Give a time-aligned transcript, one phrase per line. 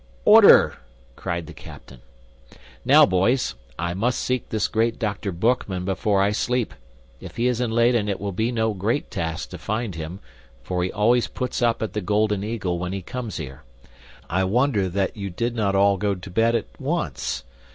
[0.25, 0.77] "Order!"
[1.15, 2.01] cried the captain.
[2.83, 5.31] "Now, boys, I must seek this great Dr.
[5.31, 6.73] Boekman before I sleep.
[7.19, 10.19] If he is in Leyden it will be no great task to find him,
[10.63, 13.61] for he always puts up at the Golden Eagle when he comes here.
[14.27, 17.43] I wonder that you did not all go to bed at once.